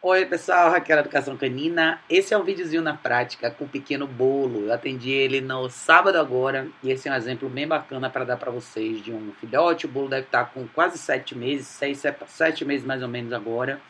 Oi 0.00 0.24
pessoal, 0.26 0.70
Raquel 0.70 1.00
Educação 1.00 1.36
Canina. 1.36 2.00
Esse 2.08 2.32
é 2.32 2.38
um 2.38 2.44
videozinho 2.44 2.80
na 2.80 2.94
prática 2.94 3.50
com 3.50 3.64
um 3.64 3.68
pequeno 3.68 4.06
bolo. 4.06 4.66
Eu 4.66 4.72
atendi 4.72 5.10
ele 5.10 5.40
no 5.40 5.68
sábado 5.68 6.16
agora 6.18 6.68
e 6.84 6.92
esse 6.92 7.08
é 7.08 7.12
um 7.12 7.16
exemplo 7.16 7.48
bem 7.48 7.66
bacana 7.66 8.08
para 8.08 8.24
dar 8.24 8.36
para 8.36 8.52
vocês 8.52 9.02
de 9.02 9.12
um 9.12 9.32
filhote. 9.40 9.86
O 9.86 9.88
bolo 9.88 10.08
deve 10.08 10.26
estar 10.26 10.44
com 10.54 10.68
quase 10.68 10.98
sete 10.98 11.36
meses, 11.36 11.66
seis, 11.66 12.00
sete 12.28 12.64
meses 12.64 12.86
mais 12.86 13.02
ou 13.02 13.08
menos 13.08 13.32
agora. 13.32 13.80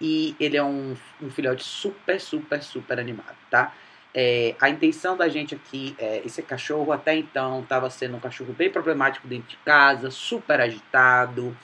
E 0.00 0.36
ele 0.38 0.56
é 0.56 0.62
um, 0.62 0.94
um 1.20 1.28
filhote 1.28 1.64
super, 1.64 2.20
super, 2.20 2.62
super 2.62 3.00
animado, 3.00 3.36
tá? 3.50 3.74
É, 4.14 4.54
a 4.60 4.68
intenção 4.68 5.16
da 5.16 5.26
gente 5.26 5.54
aqui, 5.54 5.94
é, 5.98 6.20
esse 6.24 6.42
cachorro 6.42 6.92
até 6.92 7.16
então 7.16 7.60
estava 7.60 7.88
sendo 7.88 8.16
um 8.16 8.20
cachorro 8.20 8.52
bem 8.52 8.70
problemático 8.70 9.26
dentro 9.26 9.48
de 9.48 9.56
casa, 9.58 10.10
super 10.10 10.60
agitado, 10.60 11.56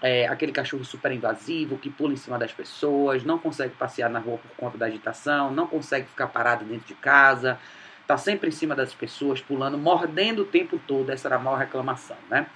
é, 0.00 0.28
aquele 0.28 0.52
cachorro 0.52 0.84
super 0.84 1.10
invasivo 1.10 1.76
que 1.78 1.90
pula 1.90 2.12
em 2.12 2.16
cima 2.16 2.38
das 2.38 2.52
pessoas, 2.52 3.24
não 3.24 3.38
consegue 3.38 3.74
passear 3.74 4.08
na 4.08 4.20
rua 4.20 4.38
por 4.38 4.50
conta 4.56 4.78
da 4.78 4.86
agitação, 4.86 5.50
não 5.50 5.66
consegue 5.66 6.06
ficar 6.06 6.28
parado 6.28 6.64
dentro 6.64 6.86
de 6.86 6.94
casa, 6.94 7.58
está 8.02 8.16
sempre 8.16 8.50
em 8.50 8.52
cima 8.52 8.76
das 8.76 8.94
pessoas, 8.94 9.40
pulando, 9.40 9.76
mordendo 9.76 10.42
o 10.42 10.44
tempo 10.44 10.80
todo, 10.86 11.10
essa 11.10 11.26
era 11.26 11.36
a 11.36 11.40
maior 11.40 11.58
reclamação, 11.58 12.16
né? 12.30 12.46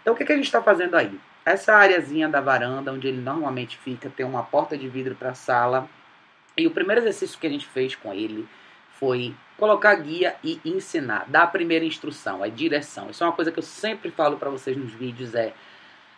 Então 0.00 0.14
o 0.14 0.16
que, 0.16 0.24
que 0.24 0.32
a 0.32 0.36
gente 0.36 0.44
está 0.44 0.62
fazendo 0.62 0.94
aí? 0.94 1.18
Essa 1.44 1.74
areazinha 1.74 2.28
da 2.28 2.40
varanda, 2.40 2.92
onde 2.92 3.08
ele 3.08 3.20
normalmente 3.20 3.76
fica, 3.78 4.08
tem 4.08 4.24
uma 4.24 4.44
porta 4.44 4.78
de 4.78 4.88
vidro 4.88 5.16
para 5.16 5.30
a 5.30 5.34
sala, 5.34 5.88
e 6.56 6.68
o 6.68 6.70
primeiro 6.70 7.00
exercício 7.00 7.36
que 7.40 7.48
a 7.48 7.50
gente 7.50 7.66
fez 7.66 7.96
com 7.96 8.14
ele 8.14 8.46
foi 9.02 9.34
colocar 9.58 9.92
guia 9.96 10.36
e 10.44 10.60
ensinar, 10.64 11.24
dar 11.28 11.42
a 11.42 11.46
primeira 11.48 11.84
instrução, 11.84 12.40
a 12.40 12.46
direção. 12.46 13.10
Isso 13.10 13.24
é 13.24 13.26
uma 13.26 13.32
coisa 13.32 13.50
que 13.50 13.58
eu 13.58 13.62
sempre 13.62 14.12
falo 14.12 14.36
para 14.36 14.48
vocês 14.48 14.76
nos 14.76 14.92
vídeos, 14.92 15.34
é 15.34 15.52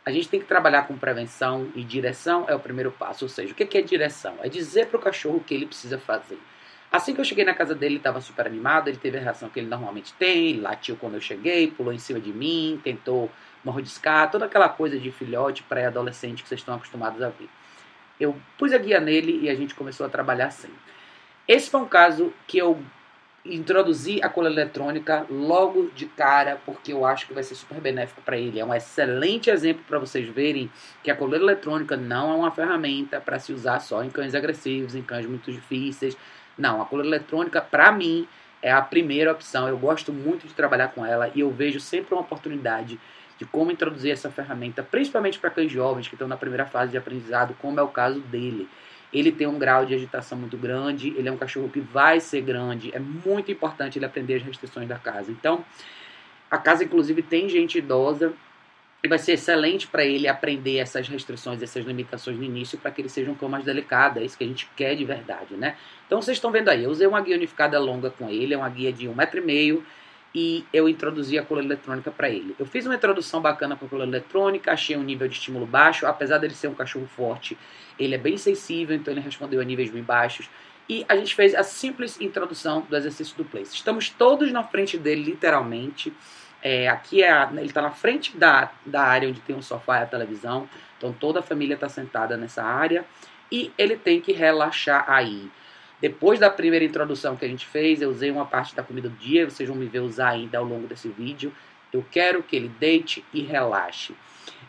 a 0.05 0.11
gente 0.11 0.29
tem 0.29 0.39
que 0.39 0.45
trabalhar 0.45 0.87
com 0.87 0.95
prevenção 0.95 1.73
e 1.75 1.83
direção 1.83 2.45
é 2.47 2.55
o 2.55 2.61
primeiro 2.61 2.93
passo. 2.93 3.25
Ou 3.25 3.29
seja, 3.31 3.53
o 3.53 3.55
que 3.55 3.79
é 3.79 3.81
direção? 3.81 4.35
É 4.43 4.51
dizer 4.51 4.89
para 4.89 4.99
o 4.99 5.01
cachorro 5.01 5.39
o 5.39 5.41
que 5.41 5.55
ele 5.55 5.65
precisa 5.65 5.99
fazer. 5.99 6.39
Assim 6.93 7.15
que 7.15 7.23
eu 7.23 7.25
cheguei 7.25 7.43
na 7.43 7.55
casa 7.55 7.75
dele, 7.75 7.95
ele 7.95 8.01
estava 8.01 8.21
super 8.21 8.47
animado, 8.47 8.89
ele 8.89 8.99
teve 8.99 9.17
a 9.17 9.21
reação 9.23 9.49
que 9.49 9.59
ele 9.59 9.67
normalmente 9.67 10.13
tem, 10.13 10.61
latiu 10.61 10.95
quando 10.97 11.15
eu 11.15 11.23
cheguei, 11.23 11.71
pulou 11.71 11.91
em 11.91 11.99
cima 11.99 12.21
de 12.21 12.35
mim, 12.35 12.79
tentou 12.85 13.31
mordiscar, 13.65 14.31
toda 14.31 14.45
aquela 14.45 14.69
coisa 14.69 14.99
de 14.99 15.11
filhote 15.11 15.63
pré-adolescente 15.63 16.43
que 16.43 16.49
vocês 16.51 16.61
estão 16.61 16.75
acostumados 16.75 17.23
a 17.23 17.31
ver. 17.31 17.49
Eu 18.21 18.37
pus 18.59 18.75
a 18.75 18.79
guia 18.79 19.01
nele 19.01 19.41
e 19.41 19.49
a 19.49 19.55
gente 19.55 19.75
começou 19.75 20.05
a 20.05 20.09
trabalhar 20.11 20.49
assim. 20.49 20.71
Esse 21.47 21.71
foi 21.71 21.81
um 21.81 21.87
caso 21.87 22.33
que 22.47 22.57
eu 22.57 22.83
introduzi 23.45 24.23
a 24.23 24.29
cola 24.31 24.49
eletrônica 24.49 25.27
logo 25.29 25.91
de 25.95 26.07
cara, 26.07 26.59
porque 26.65 26.95
eu 26.95 27.05
acho 27.05 27.27
que 27.27 27.35
vai 27.35 27.43
ser 27.43 27.55
super 27.55 27.79
benéfico 27.79 28.23
para 28.23 28.39
ele. 28.39 28.59
É 28.59 28.65
um 28.65 28.73
excelente 28.73 29.51
exemplo 29.51 29.85
para 29.87 29.99
vocês 29.99 30.27
verem 30.27 30.71
que 31.03 31.11
a 31.11 31.17
coleira 31.17 31.45
eletrônica 31.45 31.95
não 31.97 32.33
é 32.33 32.35
uma 32.35 32.51
ferramenta 32.51 33.21
para 33.21 33.39
se 33.39 33.53
usar 33.53 33.81
só 33.81 34.03
em 34.03 34.09
cães 34.09 34.35
agressivos, 34.35 34.95
em 34.95 35.03
cães 35.03 35.27
muito 35.27 35.53
difíceis. 35.53 36.17
Não, 36.57 36.81
a 36.81 36.87
coleira 36.87 37.17
eletrônica, 37.17 37.61
para 37.61 37.93
mim, 37.93 38.27
é 38.63 38.73
a 38.73 38.81
primeira 38.81 39.31
opção. 39.31 39.69
Eu 39.69 39.77
gosto 39.77 40.11
muito 40.11 40.47
de 40.47 40.55
trabalhar 40.55 40.89
com 40.89 41.05
ela 41.05 41.31
e 41.35 41.41
eu 41.41 41.51
vejo 41.51 41.79
sempre 41.79 42.15
uma 42.15 42.23
oportunidade 42.23 42.99
de 43.37 43.45
como 43.45 43.71
introduzir 43.71 44.13
essa 44.13 44.31
ferramenta, 44.31 44.83
principalmente 44.83 45.39
para 45.39 45.51
cães 45.51 45.71
jovens 45.71 46.09
que 46.09 46.15
estão 46.15 46.29
na 46.29 46.37
primeira 46.37 46.65
fase 46.65 46.93
de 46.93 46.97
aprendizado, 46.97 47.55
como 47.61 47.79
é 47.79 47.83
o 47.83 47.89
caso 47.89 48.21
dele 48.21 48.67
ele 49.15 49.31
tem 49.31 49.47
um 49.47 49.59
grau 49.59 49.87
de 49.87 49.95
agitação 49.95 50.37
muito 50.37 50.57
grande, 50.57 51.15
ele 51.17 51.29
é 51.29 51.33
um 51.33 51.37
cachorro 51.37 51.69
que 51.69 51.81
vai 51.81 52.19
ser 52.19 52.41
grande, 52.41 52.91
é 52.93 52.99
muito 52.99 53.51
importante 53.53 53.99
ele 53.99 54.05
aprender 54.05 54.35
as 54.35 54.43
restrições 54.43 54.89
da 54.89 54.99
casa. 54.99 55.31
Então, 55.31 55.65
a 56.51 56.59
casa 56.59 56.83
inclusive 56.83 57.23
tem 57.23 57.49
gente 57.49 57.79
idosa 57.79 58.35
e 59.03 59.09
vai 59.09 59.19
ser 59.19 59.33
excelente 59.33 59.87
para 59.87 60.05
ele 60.05 60.27
aprender 60.27 60.79
essas 60.79 61.07
restrições, 61.07 61.63
essas 61.63 61.85
limitações 61.85 62.37
no 62.37 62.43
início, 62.43 62.77
para 62.77 62.91
que 62.91 63.03
ele 63.03 63.09
seja 63.09 63.31
um 63.31 63.35
cão 63.35 63.49
mais 63.49 63.65
delicado, 63.65 64.19
é 64.19 64.25
isso 64.25 64.37
que 64.37 64.45
a 64.45 64.47
gente 64.47 64.69
quer 64.75 64.97
de 64.97 65.05
verdade, 65.05 65.55
né? 65.55 65.77
Então 66.07 66.21
vocês 66.21 66.37
estão 66.37 66.51
vendo 66.51 66.69
aí, 66.71 66.83
eu 66.83 66.91
usei 66.91 67.07
uma 67.07 67.21
guia 67.21 67.37
unificada 67.37 67.79
longa 67.79 68.11
com 68.11 68.29
ele, 68.29 68.55
é 68.55 68.57
uma 68.57 68.69
guia 68.69 68.93
de 68.93 69.07
um 69.07 69.15
metro 69.15 69.39
e 69.39 69.43
meio, 69.43 69.85
e 70.35 70.65
eu 70.73 70.89
introduzi 70.89 71.39
a 71.39 71.45
coleira 71.45 71.69
eletrônica 71.69 72.11
para 72.11 72.29
ele. 72.29 72.57
Eu 72.59 72.67
fiz 72.67 72.85
uma 72.85 72.97
introdução 72.97 73.41
bacana 73.41 73.77
com 73.77 73.87
a 73.87 73.89
coleira 73.89 74.11
eletrônica, 74.11 74.73
achei 74.73 74.97
um 74.97 75.03
nível 75.03 75.29
de 75.29 75.35
estímulo 75.35 75.65
baixo, 75.65 76.07
apesar 76.07 76.39
dele 76.39 76.55
ser 76.55 76.67
um 76.67 76.75
cachorro 76.75 77.07
forte, 77.07 77.57
ele 77.99 78.15
é 78.17 78.19
bem 78.19 78.37
sensível, 78.37 78.97
então 78.97 79.13
ele 79.15 79.21
respondeu 79.21 79.61
a 79.61 79.65
níveis 79.65 79.91
bem 79.91 80.03
baixos. 80.03 80.51
E 80.89 81.05
a 81.09 81.17
gente 81.17 81.35
fez 81.35 81.55
a 81.55 81.63
simples 81.63 82.21
introdução 82.21 82.83
do 82.83 82.97
exercício 82.97 83.37
do 83.37 83.45
place. 83.45 83.75
Estamos 83.75 84.11
todos 84.11 84.51
na 84.53 84.65
frente 84.65 84.99
dele, 84.99 85.23
literalmente. 85.23 86.13
É, 86.61 86.89
aqui 86.89 87.23
é 87.23 87.31
a, 87.31 87.49
ele 87.53 87.67
está 87.67 87.81
na 87.81 87.91
frente 87.91 88.37
da, 88.37 88.71
da 88.85 89.03
área 89.03 89.29
onde 89.29 89.41
tem 89.41 89.57
o 89.57 89.63
sofá 89.63 90.01
e 90.01 90.03
a 90.03 90.07
televisão. 90.07 90.69
Então 90.99 91.13
toda 91.13 91.41
a 91.41 91.43
família 91.43 91.75
está 91.75 91.89
sentada 91.89 92.37
nessa 92.37 92.63
área. 92.63 93.05
E 93.51 93.73
ele 93.79 93.97
tem 93.97 94.21
que 94.21 94.33
relaxar 94.33 95.05
aí. 95.09 95.49
Depois 96.01 96.39
da 96.39 96.51
primeira 96.51 96.85
introdução 96.85 97.37
que 97.37 97.45
a 97.45 97.49
gente 97.49 97.67
fez, 97.67 98.03
eu 98.03 98.11
usei 98.11 98.31
uma 98.31 98.45
parte 98.45 98.75
da 98.75 98.83
comida 98.83 99.09
do 99.09 99.17
dia, 99.17 99.49
vocês 99.49 99.69
vão 99.69 99.79
me 99.79 99.87
ver 99.87 100.01
usar 100.01 100.31
ainda 100.31 100.59
ao 100.59 100.65
longo 100.65 100.87
desse 100.87 101.09
vídeo. 101.09 101.53
Eu 101.93 102.05
quero 102.11 102.43
que 102.43 102.57
ele 102.57 102.69
deite 102.69 103.25
e 103.33 103.43
relaxe. 103.43 104.15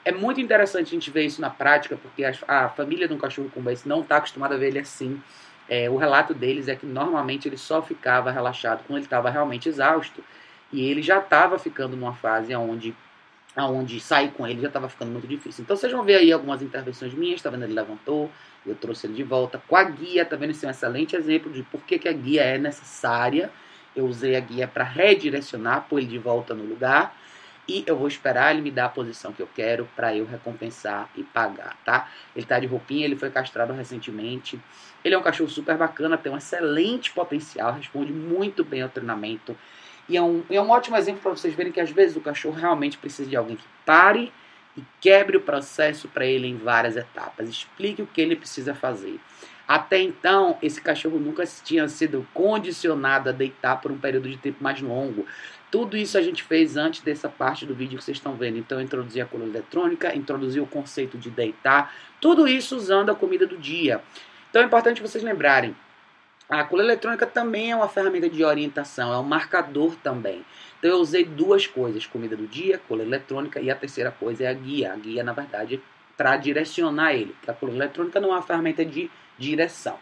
É 0.03 0.11
muito 0.11 0.39
interessante 0.39 0.87
a 0.87 0.91
gente 0.91 1.09
ver 1.09 1.25
isso 1.25 1.41
na 1.41 1.49
prática, 1.49 1.97
porque 1.97 2.23
a, 2.23 2.33
a 2.47 2.69
família 2.69 3.07
de 3.07 3.13
um 3.13 3.17
cachorro 3.17 3.49
como 3.53 3.69
esse 3.69 3.87
não 3.87 4.01
está 4.01 4.17
acostumada 4.17 4.53
a 4.55 4.57
ver 4.57 4.67
ele 4.67 4.79
assim. 4.79 5.21
É, 5.67 5.89
o 5.89 5.97
relato 5.97 6.33
deles 6.33 6.67
é 6.67 6.75
que 6.75 6.85
normalmente 6.85 7.47
ele 7.47 7.57
só 7.57 7.81
ficava 7.81 8.29
relaxado 8.29 8.83
quando 8.85 8.97
ele 8.97 9.05
estava 9.07 9.29
realmente 9.31 9.67
exausto. 9.67 10.23
E 10.71 10.87
ele 10.87 11.01
já 11.01 11.17
estava 11.17 11.57
ficando 11.57 11.95
numa 11.97 12.13
fase 12.13 12.55
onde 12.55 12.95
aonde 13.55 13.99
sair 13.99 14.31
com 14.31 14.45
ele 14.45 14.61
já 14.61 14.67
estava 14.67 14.89
ficando 14.89 15.11
muito 15.11 15.27
difícil. 15.27 15.63
Então 15.63 15.75
vocês 15.75 15.91
vão 15.91 16.03
ver 16.03 16.15
aí 16.15 16.31
algumas 16.31 16.61
intervenções 16.61 17.13
minhas, 17.13 17.41
tá 17.41 17.49
vendo? 17.49 17.63
Ele 17.63 17.73
levantou, 17.73 18.29
eu 18.65 18.75
trouxe 18.75 19.07
ele 19.07 19.13
de 19.13 19.23
volta 19.23 19.61
com 19.67 19.75
a 19.75 19.83
guia, 19.83 20.25
tá 20.25 20.35
vendo? 20.35 20.51
Esse 20.51 20.65
é 20.65 20.67
um 20.67 20.71
excelente 20.71 21.15
exemplo 21.15 21.51
de 21.51 21.63
por 21.63 21.81
que, 21.81 21.97
que 21.97 22.09
a 22.09 22.13
guia 22.13 22.41
é 22.41 22.57
necessária. 22.57 23.49
Eu 23.95 24.05
usei 24.05 24.35
a 24.35 24.39
guia 24.39 24.67
para 24.67 24.83
redirecionar, 24.83 25.85
pôr 25.87 25.99
ele 25.99 26.07
de 26.07 26.17
volta 26.17 26.53
no 26.53 26.63
lugar. 26.65 27.15
E 27.67 27.83
eu 27.87 27.97
vou 27.97 28.07
esperar 28.07 28.53
ele 28.53 28.61
me 28.61 28.69
dar 28.69 28.85
a 28.85 28.89
posição 28.89 29.33
que 29.33 29.41
eu 29.41 29.49
quero 29.55 29.89
para 29.95 30.15
eu 30.15 30.25
recompensar 30.25 31.09
e 31.15 31.23
pagar, 31.23 31.75
tá? 31.83 32.09
Ele 32.35 32.45
tá 32.45 32.59
de 32.59 32.67
roupinha, 32.67 33.05
ele 33.05 33.15
foi 33.15 33.31
castrado 33.31 33.73
recentemente. 33.73 34.59
Ele 35.03 35.15
é 35.15 35.17
um 35.17 35.23
cachorro 35.23 35.49
super 35.49 35.75
bacana, 35.75 36.17
tem 36.17 36.31
um 36.31 36.37
excelente 36.37 37.11
potencial, 37.11 37.73
responde 37.73 38.13
muito 38.13 38.63
bem 38.63 38.83
ao 38.83 38.89
treinamento. 38.89 39.57
E 40.07 40.17
é 40.17 40.21
um, 40.21 40.43
é 40.49 40.61
um 40.61 40.69
ótimo 40.69 40.95
exemplo 40.97 41.21
para 41.21 41.31
vocês 41.31 41.53
verem 41.53 41.71
que 41.71 41.79
às 41.79 41.89
vezes 41.89 42.15
o 42.15 42.21
cachorro 42.21 42.55
realmente 42.55 42.97
precisa 42.97 43.29
de 43.29 43.35
alguém 43.35 43.55
que 43.55 43.65
pare 43.85 44.31
e 44.77 44.83
quebre 45.01 45.37
o 45.37 45.41
processo 45.41 46.07
para 46.07 46.25
ele 46.25 46.47
em 46.47 46.57
várias 46.57 46.95
etapas. 46.95 47.49
Explique 47.49 48.01
o 48.01 48.07
que 48.07 48.21
ele 48.21 48.35
precisa 48.35 48.75
fazer. 48.75 49.19
Até 49.67 49.99
então, 49.99 50.57
esse 50.61 50.79
cachorro 50.79 51.17
nunca 51.17 51.43
tinha 51.63 51.87
sido 51.87 52.27
condicionado 52.33 53.29
a 53.29 53.31
deitar 53.31 53.81
por 53.81 53.91
um 53.91 53.97
período 53.97 54.29
de 54.29 54.37
tempo 54.37 54.63
mais 54.63 54.79
longo. 54.79 55.25
Tudo 55.71 55.97
isso 55.97 56.17
a 56.17 56.21
gente 56.21 56.43
fez 56.43 56.77
antes 56.77 57.01
dessa 57.01 57.27
parte 57.27 57.65
do 57.65 57.73
vídeo 57.73 57.97
que 57.97 58.03
vocês 58.03 58.17
estão 58.17 58.35
vendo. 58.35 58.59
Então, 58.59 58.77
eu 58.77 58.83
introduzi 58.83 59.19
a 59.19 59.25
coluna 59.25 59.49
eletrônica, 59.49 60.15
introduzi 60.15 60.59
o 60.59 60.67
conceito 60.67 61.17
de 61.17 61.31
deitar, 61.31 61.93
tudo 62.21 62.47
isso 62.47 62.75
usando 62.75 63.09
a 63.09 63.15
comida 63.15 63.47
do 63.47 63.57
dia. 63.57 64.01
Então, 64.51 64.61
é 64.61 64.65
importante 64.65 65.01
vocês 65.01 65.23
lembrarem, 65.23 65.75
a 66.47 66.63
coleira 66.63 66.93
eletrônica 66.93 67.25
também 67.25 67.71
é 67.71 67.75
uma 67.75 67.89
ferramenta 67.89 68.29
de 68.29 68.43
orientação, 68.43 69.11
é 69.11 69.17
um 69.17 69.23
marcador 69.23 69.95
também. 70.03 70.45
Então 70.77 70.91
eu 70.91 70.97
usei 70.97 71.25
duas 71.25 71.65
coisas, 71.65 72.05
comida 72.05 72.35
do 72.35 72.45
dia, 72.45 72.79
coleira 72.87 73.09
eletrônica, 73.09 73.59
e 73.59 73.71
a 73.71 73.75
terceira 73.75 74.11
coisa 74.11 74.43
é 74.43 74.47
a 74.47 74.53
guia. 74.53 74.93
A 74.93 74.95
guia, 74.95 75.23
na 75.23 75.33
verdade, 75.33 75.81
para 76.15 76.37
direcionar 76.37 77.13
ele, 77.13 77.33
porque 77.33 77.49
a 77.49 77.53
coleira 77.53 77.85
eletrônica 77.85 78.19
não 78.19 78.29
é 78.29 78.33
uma 78.33 78.41
ferramenta 78.41 78.85
de 78.85 79.09
direção. 79.37 79.97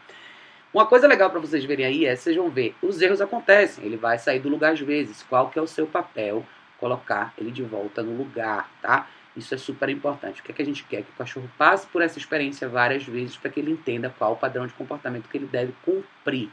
Uma 0.74 0.86
coisa 0.86 1.08
legal 1.08 1.30
para 1.30 1.40
vocês 1.40 1.64
verem 1.64 1.86
aí 1.86 2.06
é, 2.06 2.16
vocês 2.16 2.36
vão 2.36 2.50
ver, 2.50 2.76
os 2.82 3.02
erros 3.02 3.22
acontecem, 3.22 3.86
ele 3.86 3.96
vai 3.96 4.18
sair 4.18 4.40
do 4.40 4.50
lugar 4.50 4.74
às 4.74 4.80
vezes. 4.80 5.24
Qual 5.24 5.50
que 5.50 5.58
é 5.58 5.62
o 5.62 5.68
seu 5.68 5.86
papel? 5.86 6.46
Colocar 6.80 7.34
ele 7.38 7.52
de 7.52 7.64
volta 7.64 8.02
no 8.02 8.18
lugar, 8.18 8.70
tá? 8.82 9.08
Isso 9.36 9.54
é 9.54 9.58
super 9.58 9.90
importante. 9.90 10.42
O 10.42 10.44
que, 10.44 10.52
é 10.52 10.56
que 10.56 10.62
a 10.62 10.66
gente 10.66 10.84
quer? 10.84 11.02
Que 11.04 11.10
o 11.10 11.18
cachorro 11.18 11.50
passe 11.58 11.88
por 11.88 12.02
essa 12.02 12.20
experiência 12.20 12.70
várias 12.70 13.04
vezes 13.04 13.36
para 13.36 13.50
que 13.50 13.60
ele 13.60 13.72
entenda 13.72 14.14
qual 14.18 14.34
o 14.34 14.36
padrão 14.36 14.68
de 14.68 14.74
comportamento 14.74 15.28
que 15.28 15.38
ele 15.38 15.48
deve 15.48 15.74
cumprir. 15.84 16.50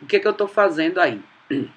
O 0.00 0.06
que, 0.06 0.16
é 0.16 0.20
que 0.20 0.26
eu 0.26 0.32
estou 0.32 0.46
fazendo 0.46 0.98
aí? 0.98 1.20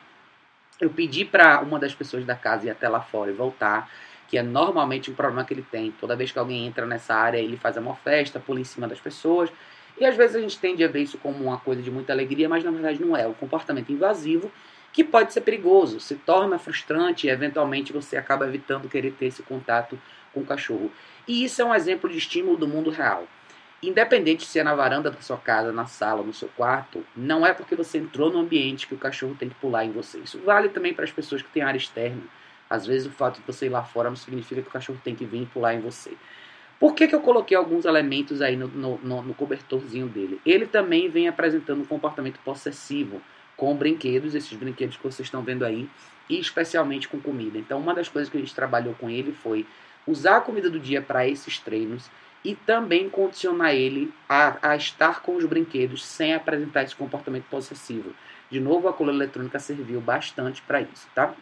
Eu 0.79 0.89
pedi 0.89 1.23
para 1.23 1.61
uma 1.61 1.79
das 1.79 1.95
pessoas 1.95 2.25
da 2.25 2.35
casa 2.35 2.67
ir 2.67 2.69
até 2.69 2.89
lá 2.89 2.99
fora 2.99 3.31
e 3.31 3.33
voltar, 3.33 3.89
que 4.27 4.37
é 4.37 4.43
normalmente 4.43 5.09
um 5.09 5.13
problema 5.13 5.45
que 5.45 5.53
ele 5.53 5.65
tem. 5.71 5.89
Toda 5.91 6.17
vez 6.17 6.33
que 6.33 6.37
alguém 6.37 6.67
entra 6.67 6.85
nessa 6.85 7.15
área, 7.15 7.37
ele 7.37 7.55
faz 7.55 7.77
uma 7.77 7.95
festa, 7.95 8.41
pula 8.41 8.59
em 8.59 8.65
cima 8.65 8.85
das 8.85 8.99
pessoas. 8.99 9.49
E 9.97 10.03
às 10.03 10.17
vezes 10.17 10.35
a 10.35 10.41
gente 10.41 10.59
tende 10.59 10.83
a 10.83 10.89
ver 10.89 11.03
isso 11.03 11.17
como 11.17 11.45
uma 11.45 11.57
coisa 11.57 11.81
de 11.81 11.89
muita 11.89 12.11
alegria, 12.11 12.49
mas 12.49 12.61
na 12.61 12.71
verdade 12.71 12.99
não 12.99 13.15
é. 13.15 13.25
Um 13.25 13.33
comportamento 13.33 13.89
invasivo 13.89 14.51
que 14.95 15.03
pode 15.03 15.33
ser 15.33 15.41
perigoso, 15.41 15.99
se 15.99 16.15
torna 16.15 16.57
frustrante 16.57 17.27
e 17.27 17.29
eventualmente 17.29 17.91
você 17.91 18.15
acaba 18.15 18.47
evitando 18.47 18.87
querer 18.87 19.11
ter 19.11 19.25
esse 19.25 19.43
contato 19.43 19.99
com 20.33 20.39
o 20.39 20.45
cachorro. 20.45 20.89
E 21.27 21.43
isso 21.43 21.61
é 21.61 21.65
um 21.65 21.75
exemplo 21.75 22.09
de 22.09 22.17
estímulo 22.17 22.55
do 22.55 22.65
mundo 22.65 22.89
real. 22.89 23.27
Independente 23.83 24.45
se 24.45 24.57
é 24.57 24.63
na 24.63 24.73
varanda 24.73 25.11
da 25.11 25.19
sua 25.19 25.35
casa, 25.35 25.73
na 25.73 25.85
sala, 25.85 26.23
no 26.23 26.33
seu 26.33 26.47
quarto, 26.47 27.05
não 27.13 27.45
é 27.45 27.53
porque 27.53 27.75
você 27.75 27.97
entrou 27.97 28.31
no 28.31 28.39
ambiente 28.39 28.87
que 28.87 28.93
o 28.93 28.97
cachorro 28.97 29.35
tem 29.37 29.49
que 29.49 29.55
pular 29.55 29.83
em 29.83 29.91
você. 29.91 30.19
Isso 30.19 30.39
vale 30.39 30.69
também 30.69 30.93
para 30.93 31.03
as 31.03 31.11
pessoas 31.11 31.41
que 31.41 31.49
têm 31.49 31.61
área 31.61 31.77
externa. 31.77 32.21
Às 32.69 32.85
vezes 32.85 33.05
o 33.05 33.11
fato 33.11 33.41
de 33.41 33.45
você 33.45 33.65
ir 33.65 33.69
lá 33.69 33.83
fora 33.83 34.07
não 34.07 34.15
significa 34.15 34.61
que 34.61 34.69
o 34.69 34.71
cachorro 34.71 35.01
tem 35.03 35.13
que 35.13 35.25
vir 35.25 35.41
e 35.41 35.45
pular 35.45 35.73
em 35.73 35.81
você. 35.81 36.13
Por 36.79 36.95
que, 36.95 37.05
que 37.05 37.15
eu 37.15 37.19
coloquei 37.19 37.57
alguns 37.57 37.83
elementos 37.83 38.41
aí 38.41 38.55
no, 38.55 38.69
no, 38.69 38.97
no, 38.99 39.21
no 39.23 39.33
cobertorzinho 39.33 40.07
dele? 40.07 40.39
Ele 40.45 40.65
também 40.65 41.09
vem 41.09 41.27
apresentando 41.27 41.81
um 41.81 41.85
comportamento 41.85 42.39
possessivo 42.45 43.21
com 43.55 43.75
brinquedos, 43.75 44.35
esses 44.35 44.53
brinquedos 44.53 44.97
que 44.97 45.03
vocês 45.03 45.27
estão 45.27 45.41
vendo 45.41 45.63
aí, 45.63 45.89
e 46.29 46.39
especialmente 46.39 47.07
com 47.07 47.19
comida. 47.19 47.57
Então, 47.57 47.79
uma 47.79 47.93
das 47.93 48.09
coisas 48.09 48.29
que 48.29 48.37
a 48.37 48.39
gente 48.39 48.55
trabalhou 48.55 48.93
com 48.95 49.09
ele 49.09 49.31
foi 49.31 49.65
usar 50.07 50.37
a 50.37 50.41
comida 50.41 50.69
do 50.69 50.79
dia 50.79 51.01
para 51.01 51.27
esses 51.27 51.59
treinos 51.59 52.09
e 52.43 52.53
também 52.55 53.09
condicionar 53.09 53.73
ele 53.73 54.13
a, 54.29 54.71
a, 54.71 54.75
estar 54.75 55.21
com 55.21 55.35
os 55.35 55.45
brinquedos 55.45 56.05
sem 56.05 56.33
apresentar 56.33 56.83
esse 56.83 56.95
comportamento 56.95 57.45
possessivo. 57.45 58.13
De 58.51 58.59
novo, 58.59 58.87
a 58.87 58.93
coleira 58.93 59.23
eletrônica 59.23 59.57
serviu 59.59 59.99
bastante 59.99 60.61
para 60.61 60.81
isso, 60.81 61.07
tá? 61.15 61.33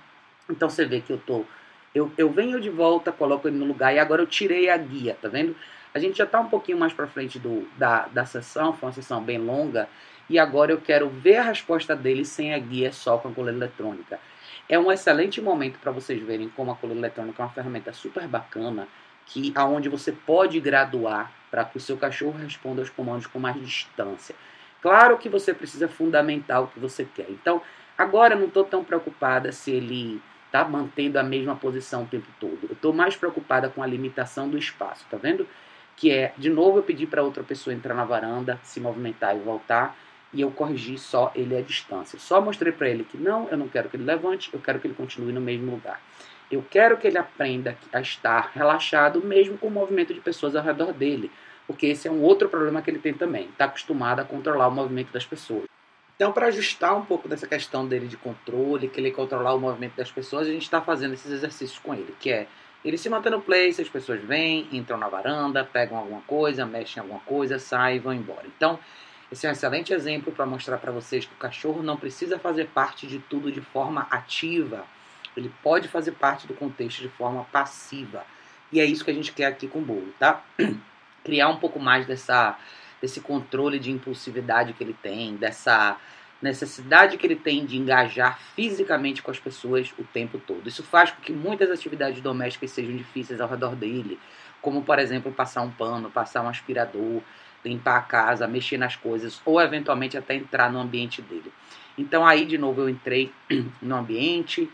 Então 0.50 0.70
você 0.70 0.86
vê 0.86 1.02
que 1.02 1.12
eu 1.12 1.18
tô 1.18 1.46
eu, 1.94 2.12
eu 2.18 2.30
venho 2.30 2.60
de 2.60 2.70
volta, 2.70 3.12
coloco 3.12 3.48
ele 3.48 3.58
no 3.58 3.66
lugar 3.66 3.94
e 3.94 4.00
agora 4.00 4.22
eu 4.22 4.28
tirei 4.28 4.70
a 4.70 4.78
guia, 4.78 5.16
tá 5.22 5.28
vendo? 5.28 5.56
A 5.94 6.00
gente 6.00 6.18
já 6.18 6.24
está 6.24 6.40
um 6.40 6.50
pouquinho 6.50 6.78
mais 6.78 6.92
para 6.92 7.06
frente 7.06 7.38
do, 7.38 7.68
da, 7.78 8.08
da 8.08 8.26
sessão, 8.26 8.74
foi 8.74 8.88
uma 8.88 8.94
sessão 8.94 9.22
bem 9.22 9.38
longa, 9.38 9.88
e 10.30 10.40
agora 10.40 10.72
eu 10.72 10.80
quero 10.80 11.10
ver 11.10 11.38
a 11.38 11.44
resposta 11.44 11.96
dele 11.96 12.26
sem 12.26 12.54
a 12.54 12.60
guia, 12.60 12.92
só 12.92 13.18
com 13.18 13.30
a 13.30 13.32
coleira 13.32 13.58
eletrônica. 13.58 14.20
É 14.68 14.80
um 14.80 14.92
excelente 14.92 15.42
momento 15.42 15.78
para 15.80 15.92
vocês 15.92 16.22
verem 16.22 16.50
como 16.50 16.72
a 16.72 16.76
coleira 16.76 17.02
eletrônica 17.02 17.42
é 17.42 17.46
uma 17.46 17.52
ferramenta 17.52 17.92
super 17.92 18.28
bacana, 18.28 18.88
que 19.26 19.52
aonde 19.56 19.90
você 19.90 20.12
pode 20.12 20.60
graduar 20.60 21.32
para 21.52 21.66
que 21.66 21.78
o 21.78 21.80
seu 21.80 21.98
cachorro 21.98 22.38
responda 22.38 22.82
aos 22.82 22.90
comandos 22.90 23.28
com 23.28 23.40
mais 23.40 23.60
distância. 23.62 24.36
Claro 24.82 25.18
que 25.18 25.30
você 25.30 25.54
precisa 25.54 25.88
fundamentar 25.88 26.64
o 26.64 26.68
que 26.68 26.80
você 26.80 27.06
quer. 27.06 27.28
Então, 27.30 27.62
agora 27.98 28.34
eu 28.34 28.40
não 28.40 28.48
estou 28.48 28.64
tão 28.64 28.84
preocupada 28.84 29.52
se 29.52 29.72
ele 29.72 30.22
está 30.46 30.64
mantendo 30.66 31.18
a 31.18 31.24
mesma 31.24 31.56
posição 31.56 32.04
o 32.04 32.08
tempo 32.08 32.28
todo. 32.40 32.60
Eu 32.64 32.74
estou 32.74 32.94
mais 32.94 33.16
preocupada 33.16 33.70
com 33.70 33.82
a 33.82 33.88
limitação 33.88 34.50
do 34.50 34.58
espaço, 34.58 35.06
tá 35.10 35.18
vendo? 35.18 35.48
Que 35.96 36.12
é, 36.12 36.34
de 36.38 36.50
novo, 36.50 36.78
eu 36.78 36.84
pedi 36.84 37.08
para 37.08 37.24
outra 37.24 37.44
pessoa 37.44 37.74
entrar 37.74 37.94
na 37.94 38.06
varanda, 38.06 38.60
se 38.62 38.80
movimentar 38.80 39.36
e 39.36 39.40
voltar, 39.40 39.96
e 40.34 40.42
eu 40.42 40.52
corrigi 40.52 40.98
só 40.98 41.32
ele 41.36 41.56
à 41.56 41.62
distância. 41.62 42.18
Só 42.18 42.42
mostrei 42.42 42.72
para 42.72 42.90
ele 42.90 43.04
que 43.04 43.18
não, 43.18 43.48
eu 43.50 43.58
não 43.58 43.68
quero 43.68 43.90
que 43.90 43.96
ele 43.96 44.04
levante, 44.04 44.50
eu 44.54 44.60
quero 44.60 44.80
que 44.80 44.88
ele 44.88 44.96
continue 44.96 45.32
no 45.32 45.42
mesmo 45.42 45.72
lugar. 45.72 46.02
Eu 46.52 46.64
quero 46.70 46.98
que 46.98 47.08
ele 47.08 47.18
aprenda 47.18 47.78
a 47.92 48.02
estar 48.02 48.52
relaxado, 48.54 49.22
mesmo 49.24 49.58
com 49.58 49.68
o 49.68 49.72
movimento 49.72 50.14
de 50.14 50.20
pessoas 50.20 50.56
ao 50.56 50.64
redor 50.64 50.94
dele, 50.94 51.32
porque 51.66 51.88
esse 51.88 52.08
é 52.08 52.12
um 52.12 52.22
outro 52.22 52.50
problema 52.50 52.82
que 52.82 52.90
ele 52.90 53.00
tem 53.00 53.14
também. 53.14 53.46
Está 53.46 53.66
acostumado 53.66 54.20
a 54.20 54.26
controlar 54.26 54.68
o 54.68 54.72
movimento 54.72 55.12
das 55.12 55.26
pessoas. 55.26 55.66
Então, 56.16 56.32
para 56.32 56.48
ajustar 56.48 56.96
um 56.96 57.04
pouco 57.04 57.28
dessa 57.28 57.48
questão 57.48 57.88
dele 57.88 58.08
de 58.08 58.18
controle, 58.18 58.88
que 58.88 59.00
ele 59.00 59.12
controlar 59.12 59.54
o 59.54 59.60
movimento 59.60 59.96
das 59.96 60.12
pessoas, 60.12 60.48
a 60.48 60.52
gente 60.52 60.62
está 60.62 60.80
fazendo 60.80 61.14
esses 61.14 61.32
exercícios 61.32 61.80
com 61.80 61.94
ele, 61.94 62.14
que 62.20 62.32
é 62.32 62.48
ele 62.86 62.98
se 62.98 63.10
manter 63.10 63.32
no 63.32 63.42
place, 63.42 63.82
as 63.82 63.90
pessoas 63.90 64.22
vêm, 64.22 64.68
entram 64.72 64.98
na 64.98 65.08
varanda, 65.08 65.64
pegam 65.64 65.98
alguma 65.98 66.22
coisa, 66.22 66.66
mexem 66.66 66.98
em 66.98 67.02
alguma 67.02 67.22
coisa, 67.22 67.58
saem 67.58 67.96
e 67.96 68.00
vão 68.00 68.14
embora. 68.14 68.44
Então, 68.46 68.78
esse 69.34 69.48
é 69.48 69.50
um 69.50 69.54
excelente 69.54 69.92
exemplo 69.92 70.32
para 70.32 70.46
mostrar 70.46 70.78
para 70.78 70.92
vocês 70.92 71.26
que 71.26 71.34
o 71.34 71.38
cachorro 71.38 71.82
não 71.82 71.98
precisa 71.98 72.38
fazer 72.38 72.68
parte 72.68 73.08
de 73.08 73.18
tudo 73.18 73.52
de 73.52 73.62
forma 73.62 74.08
ativa. 74.12 74.86
Ele 75.36 75.52
pode 75.64 75.88
fazer 75.88 76.12
parte 76.12 76.46
do 76.46 76.54
contexto 76.54 77.02
de 77.02 77.10
forma 77.10 77.44
passiva. 77.46 78.24
E 78.72 78.80
é 78.80 78.86
isso 78.86 79.04
que 79.04 79.10
a 79.10 79.14
gente 79.14 79.32
quer 79.32 79.48
aqui 79.48 79.68
com 79.68 79.80
o 79.80 79.82
bolo, 79.82 80.14
tá? 80.20 80.44
Criar 81.26 81.50
um 81.50 81.58
pouco 81.58 81.80
mais 81.80 82.06
dessa 82.06 82.58
desse 83.02 83.20
controle 83.20 83.80
de 83.80 83.92
impulsividade 83.92 84.72
que 84.72 84.82
ele 84.82 84.96
tem, 85.02 85.36
dessa 85.36 85.98
necessidade 86.42 87.18
que 87.18 87.26
ele 87.26 87.36
tem 87.36 87.66
de 87.66 87.78
engajar 87.78 88.40
fisicamente 88.56 89.22
com 89.22 89.32
as 89.32 89.40
pessoas 89.40 89.92
o 89.98 90.04
tempo 90.04 90.38
todo. 90.38 90.70
Isso 90.70 90.84
faz 90.84 91.12
com 91.12 91.22
que 91.22 91.34
muitas 91.34 91.70
atividades 91.70 92.22
domésticas 92.22 92.72
sejam 92.72 92.96
difíceis 92.96 93.42
ao 93.42 93.50
redor 93.50 93.76
dele, 93.76 94.18
como 94.62 94.84
por 94.84 95.00
exemplo 95.00 95.34
passar 95.34 95.64
um 95.64 95.72
pano, 95.72 96.10
passar 96.12 96.44
um 96.44 96.48
aspirador, 96.48 97.22
limpar 97.64 97.98
a 97.98 98.02
casa, 98.02 98.48
mexer 98.48 98.78
nas 98.78 98.96
coisas 98.96 99.42
ou 99.46 99.60
eventualmente 99.62 100.18
até 100.18 100.36
entrar 100.36 100.72
no 100.72 100.80
ambiente 100.80 101.22
dele. 101.22 101.52
Então 101.98 102.26
aí 102.26 102.46
de 102.46 102.58
novo 102.58 102.82
eu 102.82 102.90
entrei 102.90 103.32
no 103.82 103.96
ambiente, 103.96 104.70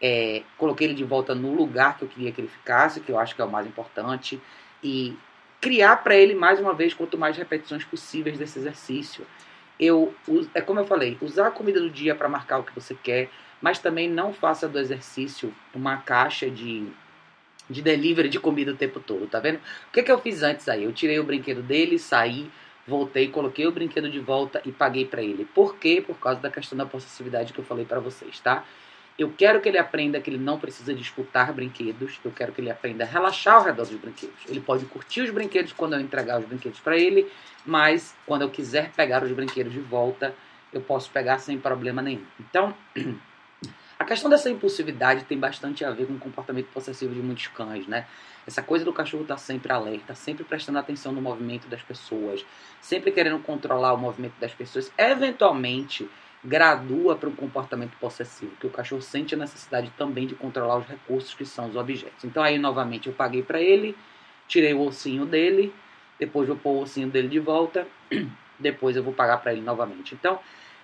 é, 0.00 0.42
coloquei 0.58 0.86
ele 0.86 0.94
de 0.94 1.04
volta 1.04 1.34
no 1.34 1.54
lugar 1.54 1.96
que 1.96 2.04
eu 2.04 2.08
queria 2.08 2.32
que 2.32 2.40
ele 2.40 2.48
ficasse, 2.48 3.00
que 3.00 3.10
eu 3.10 3.18
acho 3.18 3.34
que 3.34 3.40
é 3.40 3.44
o 3.44 3.50
mais 3.50 3.66
importante, 3.66 4.40
e 4.82 5.16
criar 5.60 5.96
para 5.96 6.14
ele 6.14 6.34
mais 6.34 6.60
uma 6.60 6.74
vez 6.74 6.92
quanto 6.92 7.16
mais 7.16 7.36
repetições 7.36 7.84
possíveis 7.84 8.38
desse 8.38 8.58
exercício. 8.58 9.26
Eu 9.80 10.14
é 10.54 10.60
como 10.60 10.80
eu 10.80 10.86
falei, 10.86 11.16
usar 11.20 11.48
a 11.48 11.50
comida 11.50 11.80
do 11.80 11.90
dia 11.90 12.14
para 12.14 12.28
marcar 12.28 12.58
o 12.58 12.64
que 12.64 12.74
você 12.74 12.94
quer, 12.94 13.30
mas 13.60 13.78
também 13.78 14.08
não 14.08 14.32
faça 14.32 14.68
do 14.68 14.78
exercício 14.78 15.54
uma 15.74 15.96
caixa 15.96 16.50
de 16.50 16.86
de 17.68 17.82
delivery 17.82 18.28
de 18.28 18.38
comida 18.38 18.72
o 18.72 18.76
tempo 18.76 19.00
todo, 19.00 19.26
tá 19.26 19.40
vendo? 19.40 19.56
O 19.56 19.92
que, 19.92 20.02
que 20.02 20.12
eu 20.12 20.18
fiz 20.18 20.42
antes 20.42 20.68
aí? 20.68 20.84
Eu 20.84 20.92
tirei 20.92 21.18
o 21.18 21.24
brinquedo 21.24 21.62
dele, 21.62 21.98
saí, 21.98 22.50
voltei, 22.86 23.28
coloquei 23.28 23.66
o 23.66 23.72
brinquedo 23.72 24.10
de 24.10 24.20
volta 24.20 24.60
e 24.64 24.72
paguei 24.72 25.04
para 25.04 25.22
ele. 25.22 25.44
Por 25.54 25.76
quê? 25.76 26.02
Por 26.06 26.18
causa 26.18 26.40
da 26.40 26.50
questão 26.50 26.76
da 26.76 26.86
possessividade 26.86 27.52
que 27.52 27.58
eu 27.58 27.64
falei 27.64 27.84
para 27.84 28.00
vocês, 28.00 28.38
tá? 28.40 28.64
Eu 29.16 29.32
quero 29.36 29.60
que 29.60 29.68
ele 29.68 29.78
aprenda 29.78 30.20
que 30.20 30.28
ele 30.28 30.38
não 30.38 30.58
precisa 30.58 30.92
disputar 30.92 31.52
brinquedos. 31.52 32.18
Eu 32.24 32.32
quero 32.32 32.52
que 32.52 32.60
ele 32.60 32.70
aprenda 32.70 33.04
a 33.04 33.06
relaxar 33.06 33.54
ao 33.54 33.62
redor 33.62 33.86
dos 33.86 33.96
brinquedos. 33.96 34.34
Ele 34.48 34.60
pode 34.60 34.84
curtir 34.86 35.20
os 35.22 35.30
brinquedos 35.30 35.72
quando 35.72 35.92
eu 35.92 36.00
entregar 36.00 36.40
os 36.40 36.46
brinquedos 36.46 36.80
para 36.80 36.96
ele, 36.96 37.30
mas 37.64 38.14
quando 38.26 38.42
eu 38.42 38.50
quiser 38.50 38.90
pegar 38.90 39.22
os 39.22 39.30
brinquedos 39.30 39.72
de 39.72 39.78
volta, 39.78 40.34
eu 40.72 40.80
posso 40.80 41.10
pegar 41.10 41.38
sem 41.38 41.58
problema 41.58 42.02
nenhum. 42.02 42.24
Então, 42.40 42.74
a 44.04 44.06
questão 44.06 44.28
dessa 44.28 44.50
impulsividade 44.50 45.24
tem 45.24 45.38
bastante 45.38 45.82
a 45.82 45.90
ver 45.90 46.06
com 46.06 46.12
o 46.12 46.18
comportamento 46.18 46.66
possessivo 46.66 47.14
de 47.14 47.22
muitos 47.22 47.46
cães, 47.46 47.86
né? 47.86 48.06
Essa 48.46 48.62
coisa 48.62 48.84
do 48.84 48.92
cachorro 48.92 49.22
estar 49.22 49.36
tá 49.36 49.40
sempre 49.40 49.72
alerta, 49.72 50.14
sempre 50.14 50.44
prestando 50.44 50.78
atenção 50.78 51.10
no 51.10 51.22
movimento 51.22 51.66
das 51.68 51.80
pessoas, 51.80 52.44
sempre 52.82 53.10
querendo 53.10 53.38
controlar 53.38 53.94
o 53.94 53.96
movimento 53.96 54.34
das 54.38 54.52
pessoas. 54.52 54.92
Eventualmente, 54.98 56.06
gradua 56.44 57.16
para 57.16 57.30
um 57.30 57.34
comportamento 57.34 57.96
possessivo, 57.96 58.54
que 58.60 58.66
o 58.66 58.70
cachorro 58.70 59.00
sente 59.00 59.34
a 59.34 59.38
necessidade 59.38 59.90
também 59.96 60.26
de 60.26 60.34
controlar 60.34 60.76
os 60.76 60.86
recursos 60.86 61.32
que 61.32 61.46
são 61.46 61.70
os 61.70 61.74
objetos. 61.74 62.24
Então 62.24 62.42
aí 62.42 62.58
novamente 62.58 63.06
eu 63.06 63.14
paguei 63.14 63.42
para 63.42 63.58
ele, 63.58 63.96
tirei 64.46 64.74
o 64.74 64.82
ossinho 64.82 65.24
dele, 65.24 65.74
depois 66.18 66.46
vou 66.46 66.58
pôr 66.58 66.72
o 66.72 66.82
ossinho 66.82 67.08
dele 67.08 67.28
de 67.28 67.38
volta, 67.38 67.88
depois 68.60 68.96
eu 68.96 69.02
vou 69.02 69.14
pagar 69.14 69.38
para 69.38 69.54
ele 69.54 69.62
novamente. 69.62 70.14
Então 70.14 70.38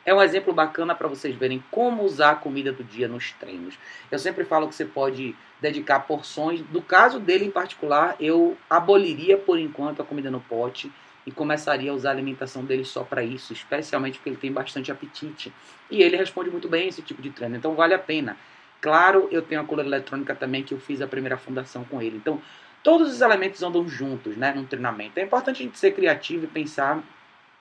é 0.05 0.15
um 0.15 0.23
exemplo 0.23 0.53
bacana 0.53 0.95
para 0.95 1.09
vocês 1.09 1.35
verem 1.35 1.63
como 1.71 2.03
usar 2.03 2.31
a 2.31 2.35
comida 2.37 2.73
do 2.73 2.83
dia 2.83 3.07
nos 3.07 3.33
treinos. 3.33 3.79
Eu 4.11 4.19
sempre 4.19 4.45
falo 4.45 4.69
que 4.69 4.75
você 4.75 4.85
pode 4.85 5.35
dedicar 5.61 6.01
porções. 6.01 6.63
No 6.73 6.81
caso 6.81 7.21
dele 7.21 7.45
em 7.45 7.51
particular, 7.51 8.17
eu 8.19 8.57
aboliria 8.69 9.37
por 9.37 9.59
enquanto 9.59 10.01
a 10.01 10.05
comida 10.05 10.31
no 10.31 10.41
pote 10.41 10.91
e 11.27 11.31
começaria 11.31 11.91
a 11.91 11.95
usar 11.95 12.11
a 12.11 12.13
alimentação 12.13 12.65
dele 12.65 12.85
só 12.85 13.05
para 13.05 13.23
isso, 13.23 13.53
especialmente 13.53 14.19
porque 14.19 14.31
ele 14.31 14.37
tem 14.37 14.53
bastante 14.53 14.91
apetite. 14.91 15.53
E 15.91 16.03
ele 16.03 16.17
responde 16.17 16.51
muito 16.51 16.69
bem 16.69 16.89
esse 16.89 17.03
tipo 17.03 17.21
de 17.21 17.31
treino, 17.31 17.57
então 17.57 17.75
vale 17.75 17.95
a 17.95 17.99
pena. 17.99 18.37
Claro, 18.81 19.29
eu 19.31 19.43
tenho 19.43 19.61
a 19.61 19.65
coleira 19.65 19.89
eletrônica 19.89 20.35
também, 20.35 20.63
que 20.63 20.73
eu 20.73 20.81
fiz 20.81 21.03
a 21.03 21.07
primeira 21.07 21.37
fundação 21.37 21.85
com 21.85 22.01
ele. 22.01 22.17
Então, 22.17 22.41
todos 22.83 23.13
os 23.13 23.21
elementos 23.21 23.63
andam 23.63 23.87
juntos 23.87 24.37
né, 24.37 24.55
num 24.55 24.65
treinamento. 24.65 25.21
É 25.21 25.23
importante 25.23 25.63
a 25.63 25.67
gente 25.67 25.79
ser 25.79 25.93
criativo 25.93 26.45
e 26.45 26.49
pensar 26.49 27.03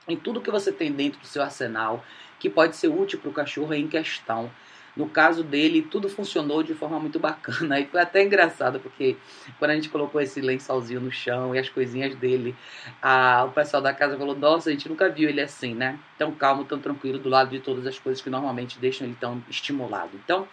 em 0.08 0.18
tudo 0.18 0.42
que 0.42 0.52
você 0.52 0.72
tem 0.72 0.92
dentro 0.92 1.20
do 1.20 1.28
seu 1.28 1.42
arsenal 1.42 2.04
que 2.40 2.50
pode 2.50 2.76
ser 2.76 2.88
útil 2.88 3.20
para 3.20 3.30
o 3.30 3.34
cachorro 3.34 3.74
em 3.74 3.88
questão. 3.88 4.50
No 4.96 5.08
caso 5.08 5.44
dele, 5.44 5.82
tudo 5.82 6.10
funcionou 6.10 6.64
de 6.64 6.74
forma 6.74 7.00
muito 7.00 7.20
bacana. 7.20 7.80
E 7.80 7.86
foi 7.86 8.02
até 8.02 8.24
engraçado, 8.24 8.80
porque 8.80 9.16
quando 9.58 9.72
a 9.72 9.76
gente 9.76 9.90
colocou 9.90 10.20
esse 10.20 10.42
lençolzinho 10.42 11.00
no 11.00 11.12
chão 11.12 11.56
e 11.56 11.60
as 11.60 11.70
coisinhas 11.70 12.16
dele, 12.16 12.56
a, 13.02 13.46
o 13.46 13.52
pessoal 13.52 13.82
da 13.82 13.94
casa 13.94 14.18
falou: 14.18 14.36
Nossa, 14.36 14.70
a 14.70 14.74
gente 14.74 14.90
nunca 14.90 15.10
viu 15.10 15.30
ele 15.30 15.42
assim, 15.42 15.74
né? 15.74 16.00
Tão 16.18 16.32
calmo, 16.32 16.66
tão 16.66 16.80
tranquilo, 16.80 17.20
do 17.20 17.30
lado 17.30 17.50
de 17.52 17.60
todas 17.60 17.86
as 17.86 17.98
coisas 18.00 18.22
que 18.22 18.30
normalmente 18.30 18.80
deixam 18.80 19.08
ele 19.08 19.16
tão 19.20 19.42
estimulado. 19.50 20.12
Então, 20.16 20.48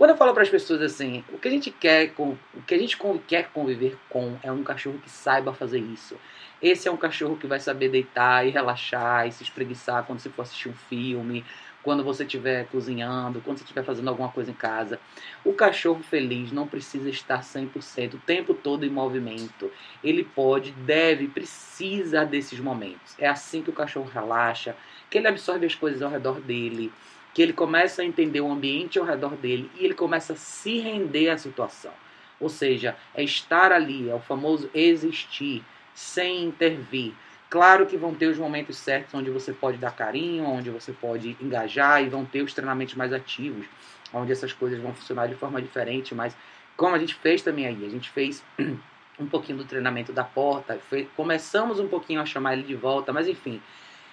quando 0.00 0.12
eu 0.12 0.16
falo 0.16 0.32
para 0.32 0.42
as 0.42 0.48
pessoas 0.48 0.80
assim, 0.80 1.22
o 1.30 1.36
que 1.36 1.46
a 1.46 1.50
gente 1.50 1.70
quer, 1.70 2.14
o 2.16 2.38
que 2.66 2.74
a 2.74 2.78
gente 2.78 2.96
quer 3.28 3.50
conviver 3.50 3.98
com 4.08 4.34
é 4.42 4.50
um 4.50 4.62
cachorro 4.62 4.98
que 4.98 5.10
saiba 5.10 5.52
fazer 5.52 5.78
isso. 5.78 6.16
Esse 6.62 6.88
é 6.88 6.90
um 6.90 6.96
cachorro 6.96 7.36
que 7.36 7.46
vai 7.46 7.60
saber 7.60 7.90
deitar 7.90 8.46
e 8.46 8.50
relaxar 8.50 9.28
e 9.28 9.32
se 9.32 9.42
espreguiçar 9.42 10.04
quando 10.04 10.20
você 10.20 10.30
for 10.30 10.40
assistir 10.40 10.70
um 10.70 10.74
filme, 10.88 11.44
quando 11.82 12.02
você 12.02 12.24
estiver 12.24 12.64
cozinhando, 12.68 13.42
quando 13.42 13.58
você 13.58 13.64
estiver 13.64 13.84
fazendo 13.84 14.08
alguma 14.08 14.30
coisa 14.30 14.50
em 14.50 14.54
casa. 14.54 14.98
O 15.44 15.52
cachorro 15.52 16.02
feliz 16.02 16.50
não 16.50 16.66
precisa 16.66 17.10
estar 17.10 17.42
100% 17.42 18.14
o 18.14 18.18
tempo 18.20 18.54
todo 18.54 18.86
em 18.86 18.90
movimento. 18.90 19.70
Ele 20.02 20.24
pode, 20.24 20.72
deve, 20.72 21.28
precisa 21.28 22.24
desses 22.24 22.58
momentos. 22.58 23.14
É 23.18 23.28
assim 23.28 23.60
que 23.60 23.68
o 23.68 23.74
cachorro 23.74 24.10
relaxa, 24.10 24.74
que 25.10 25.18
ele 25.18 25.28
absorve 25.28 25.66
as 25.66 25.74
coisas 25.74 26.00
ao 26.00 26.10
redor 26.10 26.40
dele, 26.40 26.90
que 27.34 27.42
ele 27.42 27.52
começa 27.52 28.02
a 28.02 28.04
entender 28.04 28.40
o 28.40 28.50
ambiente 28.50 28.98
ao 28.98 29.04
redor 29.04 29.36
dele 29.36 29.70
e 29.76 29.84
ele 29.84 29.94
começa 29.94 30.32
a 30.32 30.36
se 30.36 30.78
render 30.78 31.30
à 31.30 31.38
situação. 31.38 31.92
Ou 32.38 32.48
seja, 32.48 32.96
é 33.14 33.22
estar 33.22 33.72
ali, 33.72 34.08
é 34.08 34.14
o 34.14 34.20
famoso 34.20 34.70
existir, 34.74 35.62
sem 35.94 36.44
intervir 36.44 37.14
Claro 37.50 37.84
que 37.84 37.96
vão 37.96 38.14
ter 38.14 38.28
os 38.28 38.38
momentos 38.38 38.78
certos 38.78 39.12
onde 39.12 39.28
você 39.28 39.52
pode 39.52 39.76
dar 39.76 39.90
carinho, 39.90 40.44
onde 40.44 40.70
você 40.70 40.92
pode 40.92 41.36
engajar 41.40 42.00
e 42.00 42.08
vão 42.08 42.24
ter 42.24 42.42
os 42.42 42.54
treinamentos 42.54 42.94
mais 42.94 43.12
ativos, 43.12 43.66
onde 44.14 44.30
essas 44.30 44.52
coisas 44.52 44.80
vão 44.80 44.94
funcionar 44.94 45.26
de 45.26 45.34
forma 45.34 45.60
diferente, 45.60 46.14
mas 46.14 46.36
como 46.76 46.94
a 46.94 46.98
gente 46.98 47.16
fez 47.16 47.42
também 47.42 47.66
aí, 47.66 47.84
a 47.84 47.88
gente 47.88 48.08
fez 48.08 48.44
um 49.18 49.26
pouquinho 49.26 49.58
do 49.58 49.64
treinamento 49.64 50.12
da 50.12 50.22
porta. 50.22 50.78
Foi, 50.88 51.08
começamos 51.16 51.80
um 51.80 51.88
pouquinho 51.88 52.20
a 52.20 52.24
chamar 52.24 52.52
ele 52.52 52.62
de 52.62 52.76
volta, 52.76 53.12
mas 53.12 53.26
enfim. 53.26 53.60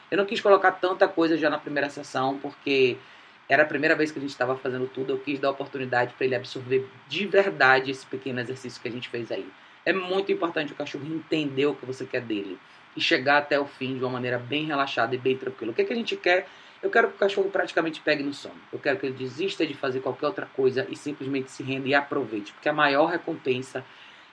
Eu 0.09 0.17
não 0.17 0.25
quis 0.25 0.39
colocar 0.39 0.71
tanta 0.71 1.07
coisa 1.07 1.37
já 1.37 1.49
na 1.49 1.57
primeira 1.57 1.89
sessão, 1.89 2.37
porque 2.37 2.97
era 3.49 3.63
a 3.63 3.65
primeira 3.65 3.93
vez 3.93 4.09
que 4.09 4.19
a 4.19 4.21
gente 4.21 4.31
estava 4.31 4.55
fazendo 4.55 4.87
tudo. 4.87 5.13
Eu 5.13 5.19
quis 5.19 5.37
dar 5.37 5.51
oportunidade 5.51 6.13
para 6.13 6.25
ele 6.25 6.35
absorver 6.35 6.87
de 7.09 7.25
verdade 7.25 7.91
esse 7.91 8.05
pequeno 8.05 8.39
exercício 8.39 8.81
que 8.81 8.87
a 8.87 8.91
gente 8.91 9.09
fez 9.09 9.31
aí. 9.31 9.47
É 9.85 9.91
muito 9.91 10.31
importante 10.31 10.71
o 10.71 10.75
cachorro 10.75 11.05
entender 11.05 11.65
o 11.65 11.75
que 11.75 11.85
você 11.85 12.05
quer 12.05 12.21
dele 12.21 12.57
e 12.95 13.01
chegar 13.01 13.39
até 13.39 13.59
o 13.59 13.65
fim 13.65 13.97
de 13.97 14.03
uma 14.03 14.11
maneira 14.11 14.39
bem 14.39 14.65
relaxada 14.65 15.13
e 15.13 15.17
bem 15.17 15.37
tranquila. 15.37 15.71
O 15.71 15.75
que, 15.75 15.81
é 15.81 15.85
que 15.85 15.93
a 15.93 15.95
gente 15.95 16.15
quer? 16.15 16.47
Eu 16.81 16.89
quero 16.89 17.09
que 17.09 17.15
o 17.15 17.19
cachorro 17.19 17.49
praticamente 17.49 17.99
pegue 17.99 18.23
no 18.23 18.33
sono. 18.33 18.55
Eu 18.71 18.79
quero 18.79 18.97
que 18.97 19.05
ele 19.07 19.15
desista 19.15 19.65
de 19.65 19.73
fazer 19.73 19.99
qualquer 19.99 20.27
outra 20.27 20.45
coisa 20.45 20.87
e 20.89 20.95
simplesmente 20.95 21.51
se 21.51 21.63
renda 21.63 21.87
e 21.87 21.93
aproveite, 21.93 22.53
porque 22.53 22.69
a 22.69 22.73
maior 22.73 23.07
recompensa 23.07 23.83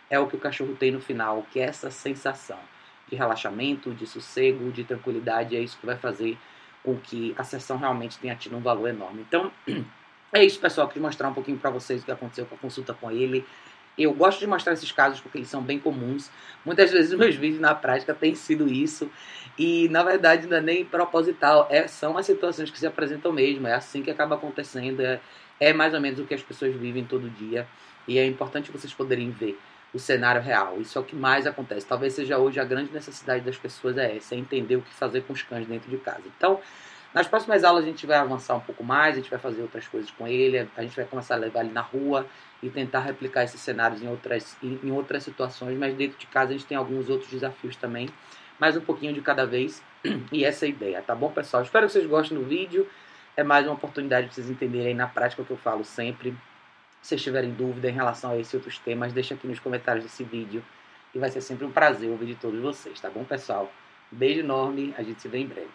é 0.08 0.18
o 0.18 0.26
que 0.26 0.36
o 0.36 0.38
cachorro 0.38 0.76
tem 0.78 0.92
no 0.92 1.00
final, 1.00 1.46
que 1.50 1.58
é 1.58 1.64
essa 1.64 1.90
sensação 1.90 2.58
de 3.08 3.16
relaxamento, 3.16 3.92
de 3.92 4.06
sossego, 4.06 4.70
de 4.72 4.84
tranquilidade. 4.84 5.56
É 5.56 5.60
isso 5.60 5.78
que 5.78 5.86
vai 5.86 5.96
fazer 5.96 6.38
com 6.82 6.96
que 6.96 7.34
a 7.38 7.44
sessão 7.44 7.78
realmente 7.78 8.18
tenha 8.18 8.34
tido 8.36 8.56
um 8.56 8.60
valor 8.60 8.88
enorme. 8.88 9.24
Então, 9.26 9.50
é 10.32 10.44
isso, 10.44 10.60
pessoal. 10.60 10.88
Quis 10.88 11.00
mostrar 11.00 11.28
um 11.28 11.34
pouquinho 11.34 11.58
para 11.58 11.70
vocês 11.70 12.02
o 12.02 12.04
que 12.04 12.12
aconteceu 12.12 12.46
com 12.46 12.54
a 12.54 12.58
consulta 12.58 12.92
com 12.92 13.10
ele. 13.10 13.44
Eu 13.96 14.12
gosto 14.12 14.40
de 14.40 14.46
mostrar 14.46 14.72
esses 14.72 14.90
casos 14.90 15.20
porque 15.20 15.38
eles 15.38 15.48
são 15.48 15.62
bem 15.62 15.78
comuns. 15.78 16.30
Muitas 16.64 16.90
vezes 16.90 17.12
os 17.12 17.18
meus 17.18 17.34
vídeos 17.36 17.60
na 17.60 17.74
prática 17.74 18.12
têm 18.12 18.34
sido 18.34 18.68
isso. 18.68 19.10
E 19.58 19.88
na 19.88 20.02
verdade 20.02 20.46
não 20.46 20.56
é 20.56 20.60
nem 20.60 20.84
proposital. 20.84 21.68
É, 21.70 21.86
são 21.86 22.18
as 22.18 22.26
situações 22.26 22.70
que 22.70 22.78
se 22.78 22.86
apresentam 22.86 23.32
mesmo. 23.32 23.66
É 23.66 23.74
assim 23.74 24.02
que 24.02 24.10
acaba 24.10 24.34
acontecendo. 24.34 25.00
É, 25.00 25.20
é 25.60 25.72
mais 25.72 25.94
ou 25.94 26.00
menos 26.00 26.18
o 26.18 26.24
que 26.24 26.34
as 26.34 26.42
pessoas 26.42 26.74
vivem 26.74 27.04
todo 27.04 27.30
dia. 27.30 27.66
E 28.06 28.18
é 28.18 28.26
importante 28.26 28.70
vocês 28.70 28.92
poderem 28.92 29.30
ver 29.30 29.58
o 29.94 29.98
cenário 29.98 30.42
real. 30.42 30.80
Isso 30.80 30.98
é 30.98 31.00
o 31.00 31.04
que 31.04 31.14
mais 31.14 31.46
acontece. 31.46 31.86
Talvez 31.86 32.12
seja 32.12 32.36
hoje 32.36 32.58
a 32.58 32.64
grande 32.64 32.92
necessidade 32.92 33.44
das 33.44 33.56
pessoas 33.56 33.96
é 33.96 34.16
essa, 34.16 34.34
é 34.34 34.38
entender 34.38 34.76
o 34.76 34.82
que 34.82 34.92
fazer 34.92 35.22
com 35.22 35.32
os 35.32 35.42
cães 35.42 35.66
dentro 35.66 35.88
de 35.88 35.96
casa. 35.98 36.22
Então, 36.36 36.60
nas 37.14 37.28
próximas 37.28 37.62
aulas 37.62 37.84
a 37.84 37.86
gente 37.86 38.04
vai 38.04 38.16
avançar 38.16 38.56
um 38.56 38.60
pouco 38.60 38.82
mais, 38.82 39.14
a 39.14 39.20
gente 39.20 39.30
vai 39.30 39.38
fazer 39.38 39.62
outras 39.62 39.86
coisas 39.86 40.10
com 40.10 40.26
ele, 40.26 40.68
a 40.76 40.82
gente 40.82 40.96
vai 40.96 41.04
começar 41.04 41.36
a 41.36 41.38
levar 41.38 41.60
ele 41.60 41.72
na 41.72 41.80
rua 41.80 42.26
e 42.60 42.68
tentar 42.68 43.00
replicar 43.00 43.44
esses 43.44 43.60
cenários 43.60 44.02
em 44.02 44.08
outras, 44.08 44.56
em, 44.60 44.90
outras 44.90 45.22
situações, 45.22 45.78
mas 45.78 45.94
dentro 45.94 46.18
de 46.18 46.26
casa 46.26 46.50
a 46.50 46.52
gente 46.54 46.66
tem 46.66 46.76
alguns 46.76 47.08
outros 47.08 47.30
desafios 47.30 47.76
também, 47.76 48.08
mais 48.58 48.76
um 48.76 48.80
pouquinho 48.80 49.12
de 49.12 49.20
cada 49.20 49.46
vez, 49.46 49.80
e 50.32 50.44
essa 50.44 50.64
é 50.64 50.66
a 50.66 50.70
ideia, 50.70 51.02
tá 51.02 51.14
bom, 51.14 51.30
pessoal? 51.30 51.62
Espero 51.62 51.86
que 51.86 51.92
vocês 51.92 52.06
gostem 52.06 52.36
do 52.36 52.44
vídeo, 52.44 52.88
é 53.36 53.44
mais 53.44 53.64
uma 53.64 53.74
oportunidade 53.74 54.26
para 54.26 54.34
vocês 54.34 54.50
entenderem 54.50 54.94
na 54.94 55.06
prática 55.06 55.42
o 55.42 55.44
que 55.44 55.52
eu 55.52 55.56
falo 55.56 55.84
sempre, 55.84 56.34
se 57.04 57.08
vocês 57.08 57.22
tiverem 57.22 57.50
dúvida 57.50 57.90
em 57.90 57.92
relação 57.92 58.30
a 58.30 58.38
esse 58.38 58.56
e 58.56 58.56
outros 58.56 58.78
temas, 58.78 59.12
deixa 59.12 59.34
aqui 59.34 59.46
nos 59.46 59.60
comentários 59.60 60.02
desse 60.02 60.24
vídeo. 60.24 60.64
E 61.14 61.18
vai 61.18 61.28
ser 61.28 61.42
sempre 61.42 61.66
um 61.66 61.70
prazer 61.70 62.08
ouvir 62.08 62.24
de 62.24 62.34
todos 62.34 62.58
vocês, 62.62 62.98
tá 62.98 63.10
bom, 63.10 63.22
pessoal? 63.24 63.70
Beijo 64.10 64.40
enorme, 64.40 64.94
a 64.96 65.02
gente 65.02 65.20
se 65.20 65.28
vê 65.28 65.36
em 65.36 65.46
breve. 65.46 65.68